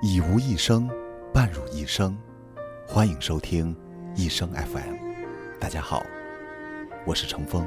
[0.00, 0.88] 以无一生，
[1.34, 2.16] 伴汝一生。
[2.86, 3.76] 欢迎收听
[4.14, 4.94] 一生 FM。
[5.58, 6.04] 大家好，
[7.04, 7.66] 我是程峰。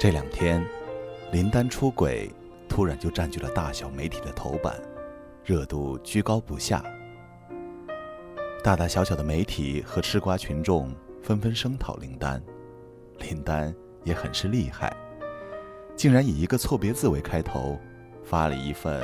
[0.00, 0.64] 这两天，
[1.30, 2.32] 林丹出轨
[2.70, 4.80] 突然就占据了大小媒体的头版，
[5.44, 6.82] 热度居高不下。
[8.64, 10.90] 大大小小的媒体和吃瓜群众
[11.22, 12.42] 纷纷声讨林丹，
[13.18, 14.94] 林丹也很是厉害，
[15.96, 17.78] 竟然以一个错别字为开头，
[18.24, 19.02] 发了一份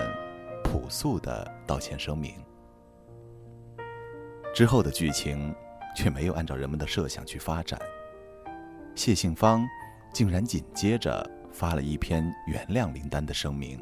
[0.65, 2.35] 朴素的道歉声明。
[4.53, 5.55] 之后的剧情
[5.95, 7.81] 却没有按照人们的设想去发展，
[8.95, 9.67] 谢杏芳。
[10.11, 13.79] 竟然紧接着发了一篇原谅林丹的声明，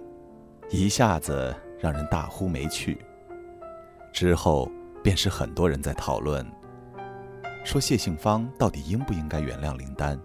[0.68, 2.98] 一下子让人大呼没趣。
[4.12, 4.68] 之后
[5.04, 6.44] 便是很多人在讨论，
[7.66, 10.16] 说谢杏芳到底应不应该原谅林丹。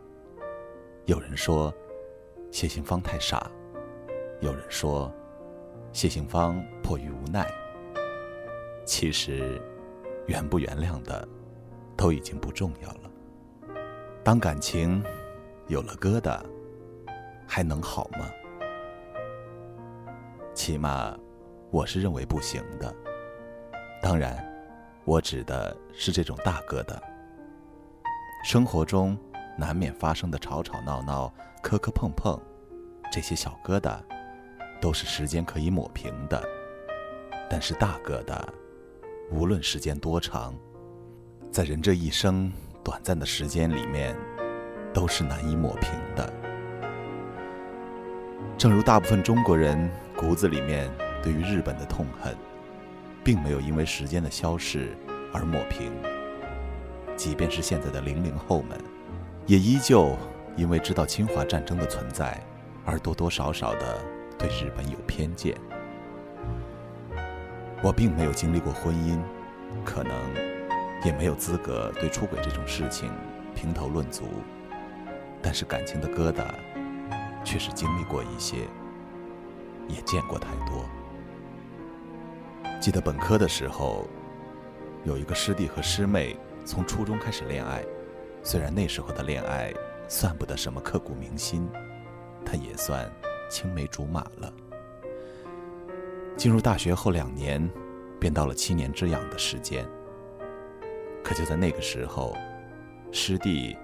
[1.05, 1.73] 有人说
[2.51, 3.49] 谢杏芳太傻，
[4.41, 5.11] 有人说
[5.91, 7.51] 谢杏芳迫于无奈。
[8.85, 9.59] 其实，
[10.27, 11.27] 原不原谅的
[11.97, 13.11] 都已经不重要了。
[14.23, 15.03] 当感情……
[15.67, 16.39] 有了疙瘩，
[17.47, 18.29] 还能好吗？
[20.53, 21.17] 起码，
[21.71, 22.93] 我是认为不行的。
[23.99, 24.45] 当然，
[25.05, 26.99] 我指的是这种大疙瘩。
[28.43, 29.17] 生活中
[29.57, 32.39] 难免发生的吵吵闹闹、磕磕碰碰，
[33.11, 33.99] 这些小疙瘩，
[34.81, 36.41] 都是时间可以抹平的。
[37.49, 38.41] 但是大疙瘩，
[39.31, 40.53] 无论时间多长，
[41.51, 42.51] 在人这一生
[42.83, 44.15] 短暂的时间里面。
[44.93, 46.33] 都是难以抹平的。
[48.57, 50.91] 正如大部分中国人骨子里面
[51.23, 52.35] 对于日本的痛恨，
[53.23, 54.89] 并没有因为时间的消逝
[55.33, 55.93] 而抹平。
[57.21, 58.75] 即便是现在的零零后们，
[59.45, 60.17] 也依旧
[60.57, 62.43] 因为知道侵华战争的存在，
[62.83, 64.03] 而多多少少的
[64.39, 65.55] 对日本有偏见。
[67.83, 69.19] 我并没有经历过婚姻，
[69.85, 70.11] 可能
[71.05, 73.11] 也没有资格对出轨这种事情
[73.53, 74.23] 评头论足。
[75.43, 76.43] 但是感情的疙瘩，
[77.43, 78.67] 却是经历过一些，
[79.87, 80.89] 也见过太多。
[82.79, 84.07] 记得本科的时候，
[85.03, 86.35] 有一个师弟和师妹
[86.65, 87.83] 从初中开始恋爱，
[88.43, 89.73] 虽然那时候的恋爱
[90.07, 91.67] 算不得什么刻骨铭心，
[92.45, 93.11] 但也算
[93.49, 94.53] 青梅竹马了。
[96.37, 97.69] 进入大学后两年，
[98.19, 99.85] 便到了七年之痒的时间。
[101.23, 102.35] 可就在那个时候，
[103.11, 103.77] 师弟。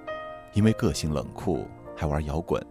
[0.54, 2.66] 因为个性冷酷，还玩摇滚，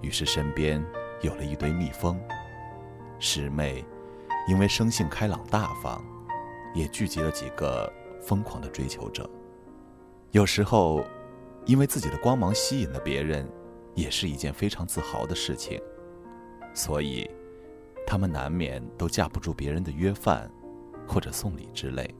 [0.00, 0.84] 于是身边
[1.20, 2.18] 有了一堆蜜蜂。
[3.20, 3.84] 师妹
[4.48, 6.02] 因为生性开朗大方，
[6.74, 7.92] 也聚集了几个
[8.28, 9.28] 疯狂的追求者。
[10.32, 11.02] 有时候，
[11.64, 13.50] 因为自己的光芒吸引了别人，
[13.94, 15.80] 也是一件非常自豪的事情。
[16.74, 17.28] 所以，
[18.06, 20.50] 他们难免都架不住别人的约饭，
[21.06, 22.14] 或者送礼之类。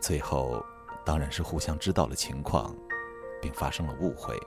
[0.00, 0.64] 最后。
[1.04, 2.72] 当然是互相知道了情况，
[3.40, 4.38] 并发生了误会，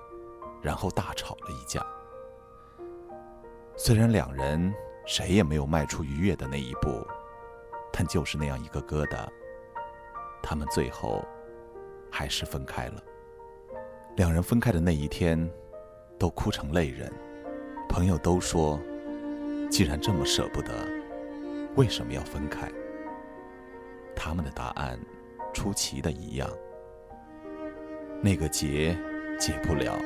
[0.62, 1.86] 然后大吵了一架。
[3.76, 4.74] 虽然两人
[5.06, 7.06] 谁也没有迈出逾越的那一步，
[7.92, 9.28] 但就是那样一个疙瘩，
[10.46, 11.26] 他们最后
[12.12, 13.04] 还是分开了。
[14.16, 15.50] 两人分开的那一天，
[16.20, 17.12] 都哭成泪人。
[17.90, 18.80] 朋友都说，
[19.72, 20.72] 既然这么舍不得，
[21.76, 22.72] 为什么要分开？
[24.16, 25.00] 他们的答案。
[25.54, 26.50] 出奇的一样，
[28.22, 28.94] 那个结
[29.40, 29.98] 解不了，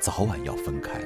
[0.00, 0.98] 早晚要分开。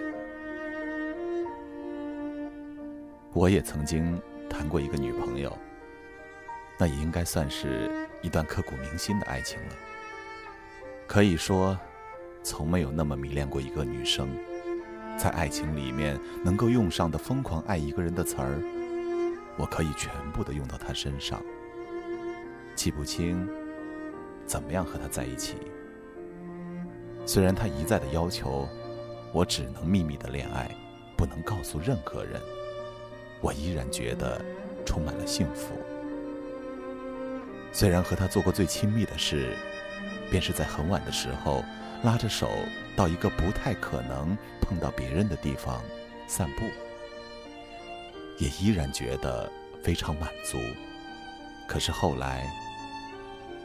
[3.34, 4.18] 我也曾经
[4.48, 5.54] 谈过一个女朋友，
[6.78, 9.74] 那也应该算是一段刻骨铭心的爱情了。
[11.06, 11.78] 可以说，
[12.42, 14.28] 从没有那么迷恋过一个女生，
[15.18, 18.62] 在爱情里面能够用上的疯狂爱一个人的词儿，
[19.56, 21.42] 我可以全部的用到她身上。
[22.76, 23.48] 记不清
[24.46, 25.56] 怎么样和他在一起。
[27.26, 28.68] 虽然她一再的要求
[29.32, 30.70] 我只能秘密的恋爱，
[31.16, 32.40] 不能告诉任何人，
[33.40, 34.40] 我依然觉得
[34.86, 35.74] 充满了幸福。
[37.72, 39.56] 虽然和他做过最亲密的事，
[40.30, 41.64] 便是在很晚的时候
[42.02, 42.50] 拉着手
[42.96, 45.82] 到一个不太可能碰到别人的地方
[46.26, 46.64] 散步，
[48.38, 49.50] 也依然觉得
[49.82, 50.58] 非常满足。
[51.66, 52.48] 可是后来。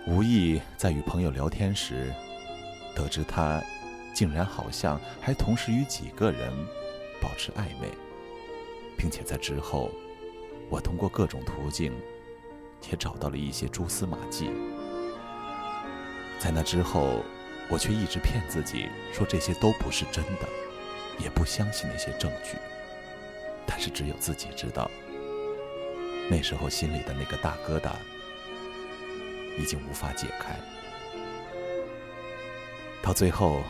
[0.05, 2.13] 无意在与朋友聊天时，
[2.93, 3.63] 得知他
[4.13, 6.51] 竟然好像还同时与几个人
[7.21, 7.87] 保持暧昧，
[8.97, 9.89] 并且在之后，
[10.69, 11.93] 我通过各种途径
[12.89, 14.51] 也找到了一些蛛丝马迹。
[16.39, 17.23] 在那之后，
[17.69, 20.47] 我却一直骗自己说这些都不是真的，
[21.17, 22.57] 也不相信那些证据。
[23.65, 24.91] 但是只有自己知道，
[26.29, 27.91] 那时候心里的那个大疙瘩
[29.57, 30.59] 已经无法解开。
[33.01, 33.63] 到最后，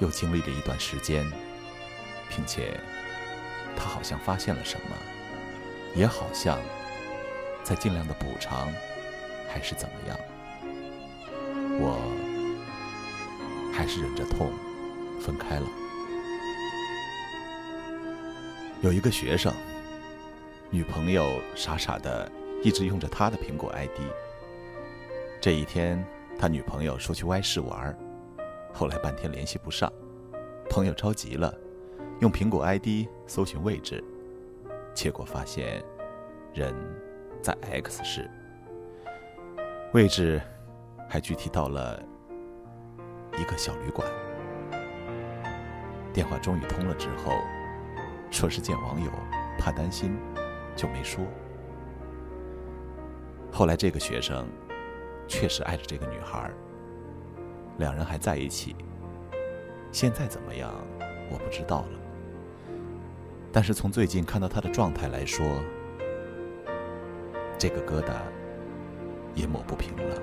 [0.00, 1.30] 又经历了一段时间，
[2.30, 2.80] 并且
[3.76, 4.96] 他好像发现了什么，
[5.94, 6.58] 也好像
[7.62, 8.72] 再尽量的补偿，
[9.48, 10.18] 还是怎么样。
[11.80, 11.98] 我
[13.72, 14.52] 还是忍着痛
[15.20, 15.66] 分开了。
[18.82, 19.52] 有一个学生，
[20.70, 22.30] 女朋友傻傻的
[22.62, 24.00] 一直用着他的苹果 ID。
[25.40, 26.04] 这一天，
[26.38, 27.96] 他女朋友说去歪市玩，
[28.72, 29.92] 后来半天联系不上，
[30.68, 31.54] 朋友着急了，
[32.20, 34.02] 用苹果 ID 搜寻位置，
[34.94, 35.82] 结果发现
[36.52, 36.74] 人
[37.42, 38.30] 在 X 市，
[39.92, 40.40] 位置。
[41.08, 42.02] 还具体到了
[43.38, 44.10] 一个小旅馆，
[46.10, 47.32] 电话终于通了之后，
[48.30, 49.10] 说是见网友，
[49.58, 50.16] 怕担心，
[50.74, 51.22] 就没说。
[53.52, 54.48] 后来这个学生
[55.28, 56.50] 确实爱着这个女孩，
[57.76, 58.74] 两人还在一起。
[59.90, 60.72] 现在怎么样，
[61.30, 61.98] 我不知道了。
[63.52, 65.44] 但是从最近看到他的状态来说，
[67.62, 68.10] 这个疙瘩
[69.36, 70.20] 也抹不平了。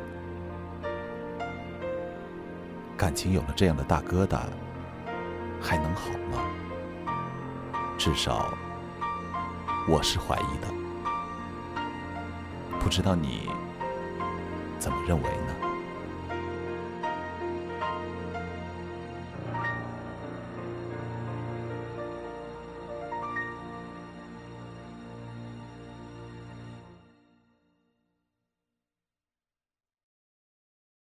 [2.97, 4.41] 感情有了这样的大疙瘩，
[5.61, 6.43] 还能好吗？
[7.97, 8.53] 至少
[9.87, 10.67] 我是怀疑的，
[12.77, 13.49] 不知道你
[14.77, 15.55] 怎么认为呢？